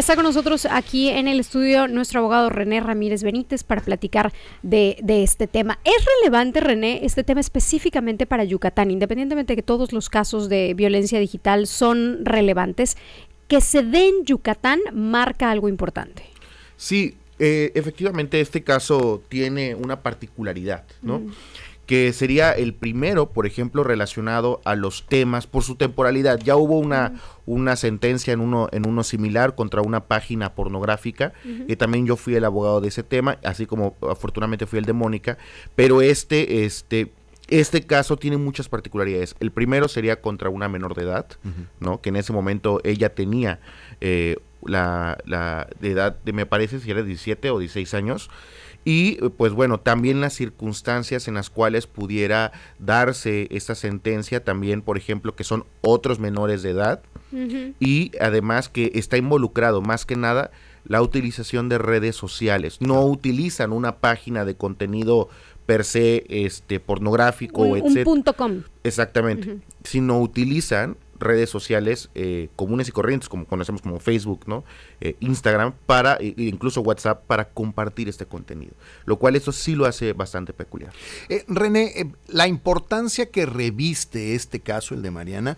[0.00, 4.96] está con nosotros aquí en el estudio nuestro abogado René Ramírez Benítez para platicar de,
[5.02, 5.78] de, este tema.
[5.84, 10.72] ¿Es relevante, René, este tema específicamente para Yucatán, independientemente de que todos los casos de
[10.72, 12.96] violencia digital son relevantes?
[13.46, 16.24] Que se dé en Yucatán marca algo importante.
[16.76, 21.20] Sí, eh, efectivamente este caso tiene una particularidad, ¿no?
[21.20, 21.32] Mm
[21.90, 26.38] que sería el primero, por ejemplo, relacionado a los temas por su temporalidad.
[26.38, 31.32] Ya hubo una, una sentencia en uno, en uno similar contra una página pornográfica,
[31.66, 34.92] que también yo fui el abogado de ese tema, así como afortunadamente fui el de
[34.92, 35.36] Mónica,
[35.74, 37.10] pero este, este,
[37.48, 39.34] este caso tiene muchas particularidades.
[39.40, 41.26] El primero sería contra una menor de edad,
[41.80, 42.00] ¿no?
[42.00, 43.58] Que en ese momento ella tenía
[44.00, 48.30] eh, la, la de edad de, me parece, si era 17 o 16 años,
[48.84, 54.96] y pues bueno, también las circunstancias en las cuales pudiera darse esta sentencia, también por
[54.96, 57.02] ejemplo que son otros menores de edad
[57.78, 60.50] y además que está involucrado más que nada
[60.84, 62.78] la utilización de redes sociales.
[62.80, 65.28] No utilizan una página de contenido
[65.66, 68.04] per se este pornográfico, un, etc.
[68.04, 68.62] punto com.
[68.82, 69.58] Exactamente.
[69.84, 74.64] Sino utilizan redes sociales eh, comunes y corrientes, como conocemos como Facebook, ¿no?
[75.00, 78.72] Eh, Instagram, para, e incluso WhatsApp, para compartir este contenido.
[79.04, 80.92] Lo cual eso sí lo hace bastante peculiar.
[81.28, 85.56] Eh, René, la importancia que reviste este caso, el de Mariana,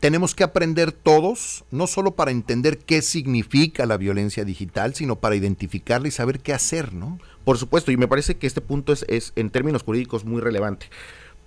[0.00, 5.34] tenemos que aprender todos, no solo para entender qué significa la violencia digital, sino para
[5.34, 7.18] identificarla y saber qué hacer, ¿no?
[7.44, 10.88] Por supuesto, y me parece que este punto es, es en términos jurídicos muy relevante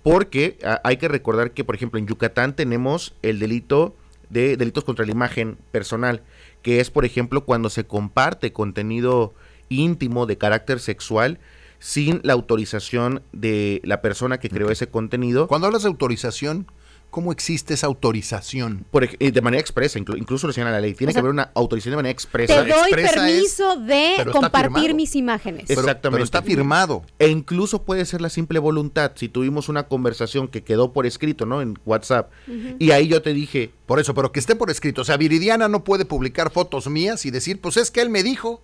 [0.06, 3.96] porque hay que recordar que, por ejemplo, en Yucatán tenemos el delito
[4.30, 6.22] de delitos contra la imagen personal,
[6.62, 9.34] que es, por ejemplo, cuando se comparte contenido
[9.68, 11.40] íntimo de carácter sexual
[11.80, 15.48] sin la autorización de la persona que creó ese contenido.
[15.48, 16.68] Cuando hablas de autorización,
[17.16, 18.84] ¿Cómo existe esa autorización?
[18.90, 20.92] Por, eh, de manera expresa, incluso lo señala la ley.
[20.92, 22.62] Tiene que haber una autorización de manera expresa.
[22.62, 25.62] Te doy permiso de compartir mis imágenes.
[25.70, 26.10] Exactamente.
[26.10, 27.06] Pero está firmado.
[27.18, 29.12] E incluso puede ser la simple voluntad.
[29.14, 31.62] Si tuvimos una conversación que quedó por escrito, ¿no?
[31.62, 32.30] En WhatsApp.
[32.78, 33.70] Y ahí yo te dije.
[33.86, 35.00] Por eso, pero que esté por escrito.
[35.00, 38.22] O sea, Viridiana no puede publicar fotos mías y decir, pues es que él me
[38.22, 38.60] dijo.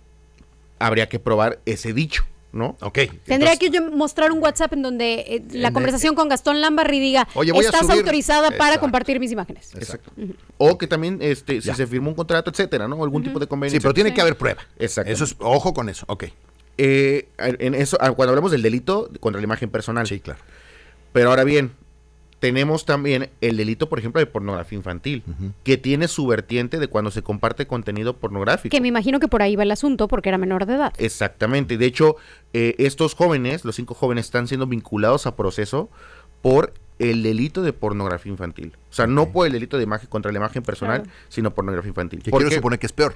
[0.77, 2.23] Habría que probar ese dicho.
[2.53, 2.77] ¿No?
[2.81, 2.99] Ok.
[3.25, 7.27] Tendría que yo mostrar un WhatsApp en donde eh, la conversación con Gastón Lambarri diga,
[7.59, 9.73] estás autorizada para compartir mis imágenes.
[9.75, 10.11] Exacto.
[10.57, 13.03] O que también, este, si se firmó un contrato, etcétera, ¿no?
[13.03, 13.71] Algún tipo de convenio.
[13.71, 14.61] Sí, pero tiene que haber prueba.
[14.77, 15.11] Exacto.
[15.11, 16.25] Eso es, ojo con eso, ok.
[16.77, 20.07] Eh, en eso, ah, cuando hablamos del delito contra la imagen personal.
[20.07, 20.39] Sí, claro.
[21.11, 21.73] Pero ahora bien,
[22.43, 25.23] tenemos también el delito, por ejemplo, de pornografía infantil,
[25.63, 28.69] que tiene su vertiente de cuando se comparte contenido pornográfico.
[28.69, 30.93] Que me imagino que por ahí va el asunto, porque era menor de edad.
[30.97, 31.77] Exactamente.
[31.77, 32.17] De hecho,
[32.51, 35.89] eh, estos jóvenes, los cinco jóvenes, están siendo vinculados a proceso
[36.41, 38.73] por el delito de pornografía infantil.
[38.91, 42.23] O sea, no por el delito de imagen contra la imagen personal, sino pornografía infantil.
[42.23, 43.15] ¿Qué quiero suponer que es peor?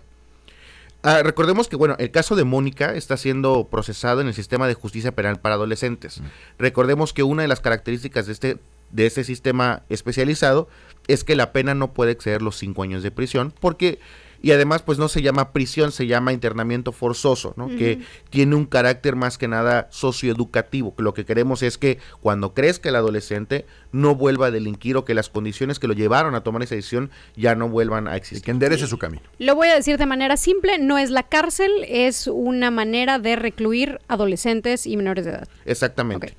[1.03, 4.73] Ah, recordemos que, bueno, el caso de Mónica está siendo procesado en el sistema de
[4.73, 6.21] justicia penal para adolescentes.
[6.57, 8.57] Recordemos que una de las características de este
[8.91, 10.67] de ese sistema especializado
[11.07, 13.99] es que la pena no puede exceder los cinco años de prisión porque
[14.41, 17.67] y además pues no se llama prisión, se llama internamiento forzoso, ¿no?
[17.69, 17.99] Que
[18.29, 20.93] tiene un carácter más que nada socioeducativo.
[20.97, 25.13] Lo que queremos es que cuando crezca el adolescente no vuelva a delinquir o que
[25.13, 28.43] las condiciones que lo llevaron a tomar esa decisión ya no vuelvan a existir.
[28.43, 29.23] que enderece su camino.
[29.39, 33.35] Lo voy a decir de manera simple, no es la cárcel, es una manera de
[33.35, 35.47] recluir adolescentes y menores de edad.
[35.65, 36.35] Exactamente.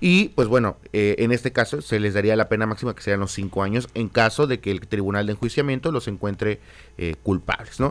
[0.00, 3.20] Y pues bueno, eh, en este caso se les daría la pena máxima que serían
[3.20, 6.60] los cinco años en caso de que el tribunal de enjuiciamiento los encuentre
[6.98, 7.90] eh, culpables, ¿no?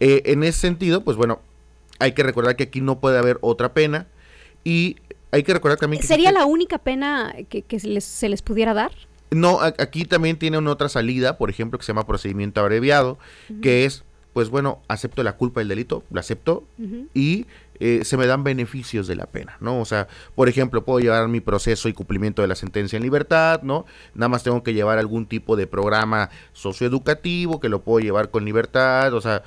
[0.00, 1.40] Eh, en ese sentido, pues bueno,
[1.98, 4.06] hay que recordar que aquí no puede haber otra pena
[4.64, 4.96] y
[5.30, 6.06] hay que recordar también que...
[6.06, 8.92] ¿Sería la única pena que, se, les, pudiera dar?
[9.30, 13.18] No, aquí también tienen otra salida, por ejemplo, que se llama procedimiento abreviado,
[13.62, 16.64] que es, pues bueno, acepto la culpa del delito, lo acepto,
[17.14, 17.46] y
[17.80, 19.80] eh, se me dan beneficios de la pena, ¿no?
[19.80, 23.62] O sea, por ejemplo, puedo llevar mi proceso y cumplimiento de la sentencia en libertad,
[23.62, 23.86] ¿no?
[24.14, 28.44] Nada más tengo que llevar algún tipo de programa socioeducativo que lo puedo llevar con
[28.44, 29.42] libertad, o sea,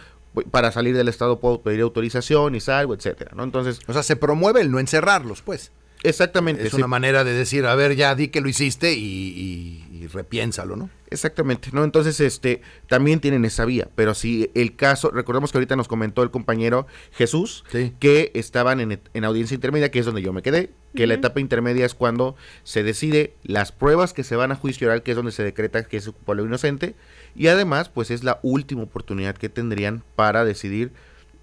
[0.52, 3.44] para salir del estado puedo pedir autorización y salgo, etcétera, ¿no?
[3.44, 5.72] Entonces, o sea, se promueve el no encerrarlos, pues.
[6.10, 6.66] Exactamente.
[6.66, 10.90] Es una manera de decir, a ver, ya di que lo hiciste y, repiénsalo, ¿no?
[11.10, 11.84] Exactamente, ¿no?
[11.84, 16.22] Entonces, este, también tienen esa vía, pero si el caso, recordemos que ahorita nos comentó
[16.22, 17.63] el compañero Jesús,
[18.00, 21.86] que estaban en, audiencia intermedia, que es donde yo me quedé, que la etapa intermedia
[21.86, 25.31] es cuando se decide las pruebas que se van a juicio oral, que es donde
[25.31, 26.96] se decreta que es culpable o inocente,
[27.36, 30.92] y además, pues es la última oportunidad que tendrían para decidir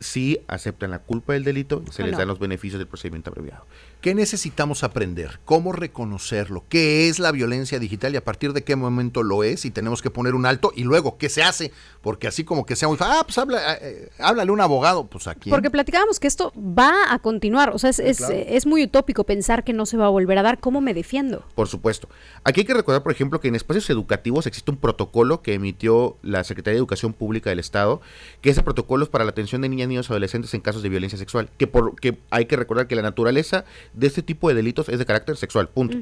[0.02, 3.66] si aceptan la culpa del delito, se les dan los beneficios del procedimiento abreviado.
[4.02, 5.38] ¿Qué necesitamos aprender?
[5.44, 6.64] ¿Cómo reconocerlo?
[6.68, 9.64] ¿Qué es la violencia digital y a partir de qué momento lo es?
[9.64, 11.70] Y tenemos que poner un alto y luego, ¿qué se hace?
[12.00, 15.06] Porque así como que sea muy fácil, ah, pues habla, eh, háblale a un abogado,
[15.06, 15.50] pues aquí.
[15.50, 19.62] Porque platicábamos que esto va a continuar, o sea, es, es, es, muy utópico pensar
[19.62, 20.58] que no se va a volver a dar.
[20.58, 21.44] ¿Cómo me defiendo?
[21.54, 22.08] Por supuesto.
[22.42, 26.16] Aquí hay que recordar, por ejemplo, que en espacios educativos existe un protocolo que emitió
[26.22, 28.00] la Secretaría de Educación Pública del Estado,
[28.40, 30.88] que ese protocolo es para la atención de niñas, niños y adolescentes en casos de
[30.88, 34.54] violencia sexual, que, por, que hay que recordar que la naturaleza de este tipo de
[34.54, 35.96] delitos es de carácter sexual, punto.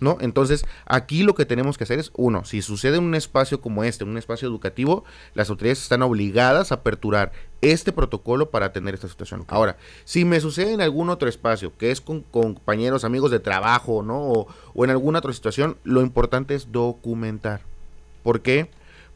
[0.00, 0.18] ¿No?
[0.20, 3.84] Entonces, aquí lo que tenemos que hacer es, uno, si sucede en un espacio como
[3.84, 5.04] este, un espacio educativo,
[5.34, 9.44] las autoridades están obligadas a aperturar este protocolo para atender esta situación.
[9.48, 14.02] Ahora, si me sucede en algún otro espacio, que es con, compañeros, amigos de trabajo,
[14.02, 14.20] ¿no?
[14.20, 17.60] O, o en alguna otra situación, lo importante es documentar.
[18.22, 18.68] ¿Por qué?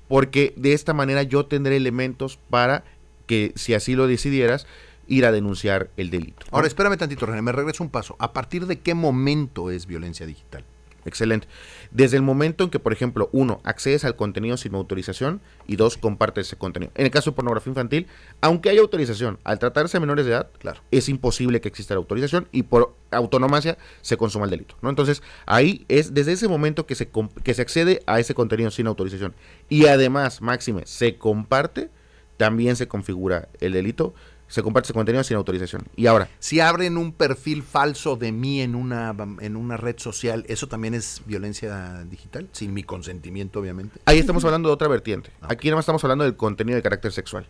[0.08, 2.84] Porque de esta manera yo tendré elementos para
[3.26, 4.66] que, si así lo decidieras,
[5.06, 6.46] ir a denunciar el delito.
[6.50, 8.16] Ahora, espérame tantito, René, me regreso un paso.
[8.18, 10.64] ¿A partir de qué momento es violencia digital?
[11.06, 11.46] Excelente.
[11.92, 15.96] Desde el momento en que, por ejemplo, uno, accedes al contenido sin autorización y dos,
[15.96, 16.90] compartes ese contenido.
[16.96, 18.08] En el caso de pornografía infantil,
[18.40, 21.98] aunque haya autorización, al tratarse de menores de edad, claro, es imposible que exista la
[21.98, 24.76] autorización y por autonomacia se consuma el delito.
[24.82, 24.90] ¿no?
[24.90, 27.08] Entonces, ahí es desde ese momento que se,
[27.44, 29.34] que se accede a ese contenido sin autorización
[29.68, 31.88] y además, máxime, se comparte,
[32.36, 34.14] también se configura el delito
[34.48, 35.86] se comparte ese contenido sin autorización.
[35.96, 36.28] Y ahora.
[36.38, 40.94] Si abren un perfil falso de mí en una, en una red social, ¿eso también
[40.94, 42.48] es violencia digital?
[42.52, 44.00] Sin mi consentimiento, obviamente.
[44.04, 45.30] Ahí estamos hablando de otra vertiente.
[45.40, 47.46] Aquí nada más estamos hablando del contenido de carácter sexual.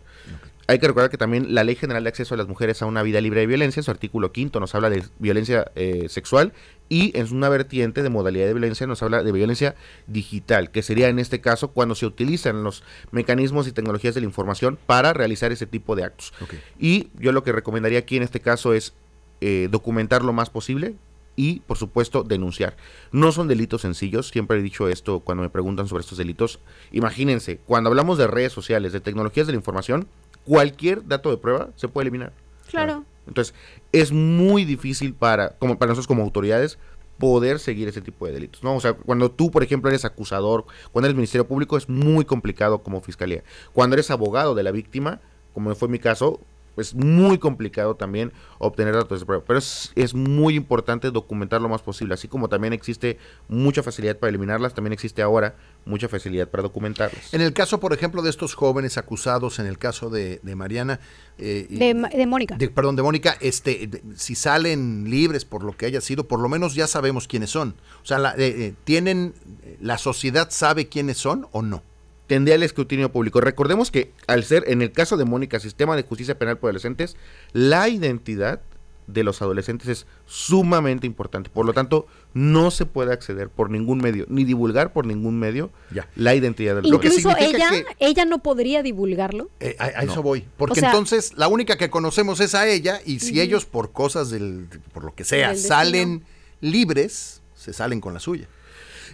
[0.69, 3.01] Hay que recordar que también la Ley General de Acceso a las Mujeres a una
[3.01, 6.51] Vida Libre de Violencia, su artículo quinto, nos habla de violencia eh, sexual
[6.89, 9.75] y en una vertiente de modalidad de violencia nos habla de violencia
[10.07, 14.27] digital, que sería en este caso cuando se utilizan los mecanismos y tecnologías de la
[14.27, 16.33] información para realizar ese tipo de actos.
[16.77, 18.93] Y yo lo que recomendaría aquí en este caso es
[19.39, 20.95] eh, documentar lo más posible,
[21.39, 22.75] y, por supuesto, denunciar.
[23.11, 26.59] No son delitos sencillos, siempre he dicho esto cuando me preguntan sobre estos delitos.
[26.91, 30.07] Imagínense, cuando hablamos de redes sociales, de tecnologías de la información,
[30.47, 32.31] cualquier dato de prueba se puede eliminar.
[32.69, 33.03] Claro.
[33.27, 33.53] Entonces,
[33.91, 36.79] es muy difícil para, como para nosotros como autoridades
[37.17, 38.75] poder seguir ese tipo de delitos, ¿no?
[38.75, 42.83] O sea, cuando tú, por ejemplo, eres acusador, cuando eres Ministerio Público, es muy complicado
[42.83, 43.43] como Fiscalía.
[43.73, 45.19] Cuando eres abogado de la víctima,
[45.53, 46.39] como fue mi caso,
[46.77, 51.69] es muy complicado también obtener datos de prueba, pero es, es, muy importante documentar lo
[51.69, 56.49] más posible, así como también existe mucha facilidad para eliminarlas, también existe ahora mucha facilidad
[56.49, 57.33] para documentarlas.
[57.33, 60.99] En el caso, por ejemplo, de estos jóvenes acusados, en el caso de, de Mariana...
[61.37, 62.57] Eh, de, Mónica.
[62.73, 66.75] perdón, de Mónica, este, si salen libres por lo que haya sido, por lo menos
[66.75, 67.75] ya sabemos quiénes son.
[68.01, 69.33] O sea, la, eh, eh, ¿tienen,
[69.79, 71.83] la sociedad sabe quiénes son o no?
[72.27, 73.41] Tendría el escrutinio público.
[73.41, 77.15] Recordemos que al ser, en el caso de Mónica, sistema de justicia penal por adolescentes,
[77.53, 78.61] la identidad
[79.07, 81.49] de los adolescentes es sumamente importante.
[81.49, 85.71] Por lo tanto, no se puede acceder por ningún medio, ni divulgar por ningún medio
[86.15, 89.49] la identidad del Incluso ella, ella no podría divulgarlo.
[89.61, 90.45] Eh, a, eso voy.
[90.57, 94.67] Porque entonces la única que conocemos es a ella y si ellos por cosas del,
[94.93, 96.25] por lo que sea, salen
[96.59, 98.49] libres, se salen con la suya.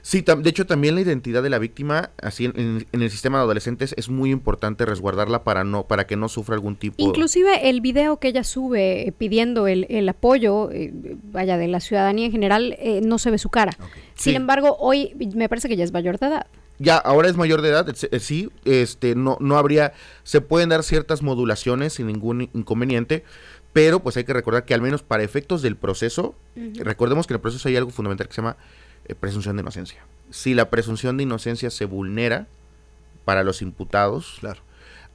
[0.04, 3.96] Sí, de hecho también la identidad de la víctima, así en, el sistema de adolescentes
[3.98, 6.96] es muy importante resguardarla para no, para que no sufra algún tipo.
[6.98, 10.92] Inclusive el video que ella sube eh, pidiendo el, el apoyo, eh,
[11.32, 13.78] vaya de la ciudadanía en general, eh, no se ve su cara.
[14.16, 16.48] Sin embargo, hoy me parece que ya es mayor de edad.
[16.80, 21.22] Ya, ahora es mayor de edad, sí, este, no, no habría, se pueden dar ciertas
[21.22, 23.24] modulaciones sin ningún inconveniente,
[23.72, 27.36] pero pues hay que recordar que al menos para efectos del proceso, recordemos que en
[27.36, 28.58] el proceso hay algo fundamental que se llama
[29.06, 30.06] eh, presunción de inocencia.
[30.30, 32.48] Si la presunción de inocencia se vulnera
[33.26, 34.62] para los imputados, claro.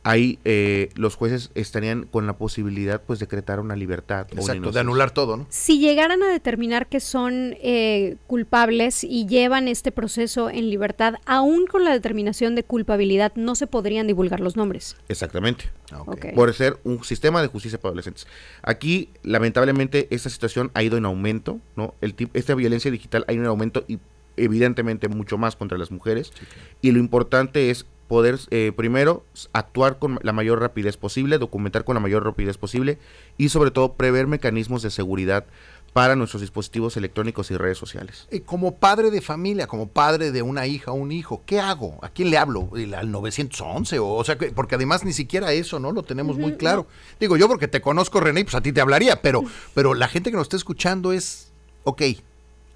[0.03, 4.27] Ahí eh, los jueces estarían con la posibilidad pues decretar una libertad.
[4.33, 5.47] Exacto, de anular todo, ¿no?
[5.49, 11.67] Si llegaran a determinar que son eh, culpables y llevan este proceso en libertad, aún
[11.67, 14.97] con la determinación de culpabilidad, no se podrían divulgar los nombres.
[15.09, 15.71] Exactamente.
[15.93, 18.27] Ah, Por ser un sistema de justicia para adolescentes.
[18.63, 21.95] Aquí, lamentablemente, esta situación ha ido en aumento, ¿no?
[22.01, 23.99] El esta violencia digital ha ido en aumento y
[24.37, 26.33] evidentemente mucho más contra las mujeres.
[26.81, 31.95] Y lo importante es poder eh, primero actuar con la mayor rapidez posible, documentar con
[31.95, 32.99] la mayor rapidez posible
[33.37, 35.45] y sobre todo prever mecanismos de seguridad
[35.93, 38.29] para nuestros dispositivos electrónicos y redes sociales.
[38.47, 41.99] Como padre de familia, como padre de una hija o un hijo, ¿qué hago?
[42.03, 42.71] ¿A quién le hablo?
[42.97, 43.99] ¿Al 911?
[43.99, 45.93] O, o sea, porque además ni siquiera eso, ¿no?
[45.93, 46.87] Lo tenemos muy claro.
[47.19, 49.43] Digo, yo porque te conozco, René, pues a ti te hablaría, pero,
[49.75, 51.53] pero la gente que nos está escuchando es,
[51.85, 52.03] ok,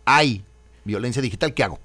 [0.04, 0.44] hay
[0.84, 1.78] violencia digital, ¿qué hago?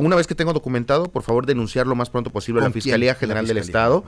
[0.00, 3.14] Una vez que tengo documentado, por favor denunciar lo más pronto posible a la Fiscalía
[3.14, 4.04] General del Estado.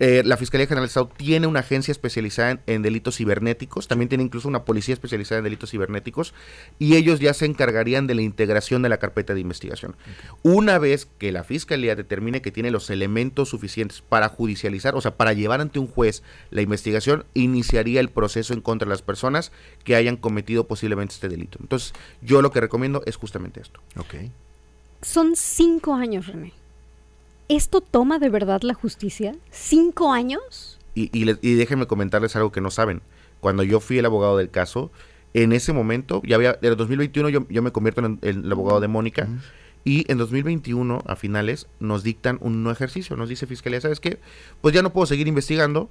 [0.00, 4.24] Eh, la Fiscalía General del Estado tiene una agencia especializada en, delitos cibernéticos, también tiene
[4.24, 6.32] incluso una policía especializada en delitos cibernéticos,
[6.78, 9.96] y ellos ya se encargarían de la integración de la carpeta de investigación.
[10.42, 15.18] Una vez que la Fiscalía determine que tiene los elementos suficientes para judicializar, o sea,
[15.18, 19.52] para llevar ante un juez la investigación, iniciaría el proceso en contra de las personas
[19.84, 21.58] que hayan cometido posiblemente este delito.
[21.60, 23.80] Entonces, yo lo que recomiendo es justamente esto.
[23.98, 24.14] Ok.
[25.02, 26.52] Son cinco años, René.
[27.48, 29.34] ¿Esto toma de verdad la justicia?
[29.50, 30.78] ¿Cinco años?
[30.94, 33.02] Y, y, déjenme comentarles algo que no saben.
[33.40, 34.90] Cuando yo fui el abogado del caso,
[35.34, 38.88] en ese momento, ya había, en 2021 yo, yo me convierto en, el abogado de
[38.88, 39.28] Mónica.
[39.82, 43.16] Y en 2021, a finales, nos dictan un nuevo ejercicio.
[43.16, 44.18] Nos dice Fiscalía, ¿sabes qué?
[44.60, 45.88] Pues ya no puedo seguir investigando,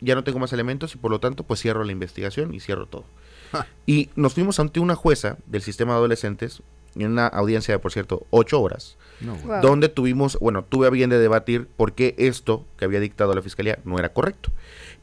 [0.00, 2.86] ya no tengo más elementos y por lo tanto, pues cierro la investigación y cierro
[2.86, 3.04] todo.
[3.84, 6.62] Y nos fuimos ante una jueza del sistema de adolescentes
[6.94, 8.96] en una audiencia de, por cierto, ocho horas,
[9.62, 13.42] donde tuvimos, bueno, tuve a bien de debatir por qué esto que había dictado la
[13.42, 14.50] fiscalía no era correcto.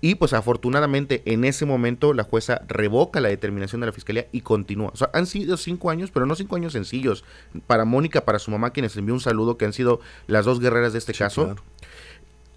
[0.01, 4.41] Y pues afortunadamente en ese momento la jueza revoca la determinación de la fiscalía y
[4.41, 4.91] continúa.
[4.93, 7.23] O sea, han sido cinco años, pero no cinco años sencillos.
[7.67, 10.93] Para Mónica, para su mamá, quienes envió un saludo, que han sido las dos guerreras
[10.93, 11.55] de este caso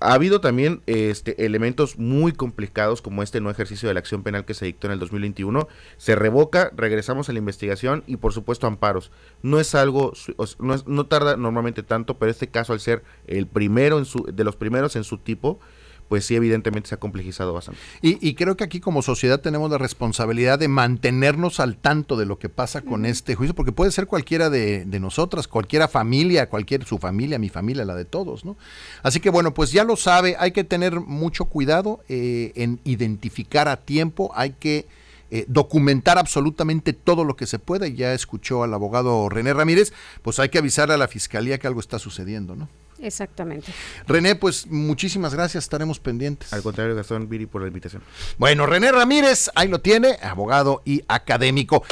[0.03, 4.45] ha habido también este, elementos muy complicados como este no ejercicio de la acción penal
[4.45, 5.69] que se dictó en el 2021.
[5.97, 9.11] Se revoca, regresamos a la investigación y por supuesto amparos.
[9.43, 10.13] No es algo,
[10.59, 14.45] no, no tarda normalmente tanto, pero este caso al ser el primero en su, de
[14.45, 15.61] los primeros en su tipo,
[16.13, 17.81] pues sí, evidentemente se ha complejizado bastante.
[18.03, 22.39] Y, creo que aquí como sociedad tenemos la responsabilidad de mantenernos al tanto de lo
[22.39, 26.99] que pasa con este juicio, porque puede ser cualquiera de, nosotras, cualquiera familia, cualquier su
[26.99, 28.59] familia, mi familia, la de todos, ¿no?
[29.03, 33.67] Así que bueno, pues ya lo sabe, hay que tener mucho cuidado eh, en identificar
[33.67, 34.87] a tiempo, hay que
[35.31, 37.89] eh, documentar absolutamente todo lo que se pueda.
[37.89, 41.81] Ya escuchó al abogado René Ramírez, pues hay que avisar a la fiscalía que algo
[41.81, 42.69] está sucediendo, ¿no?
[43.03, 43.73] Exactamente.
[44.07, 46.53] René, pues muchísimas gracias, estaremos pendientes.
[46.53, 48.03] Al contrario, Gastón Viri, por la invitación.
[48.39, 51.85] Bueno, René Ramírez, ahí lo tiene, abogado y académico.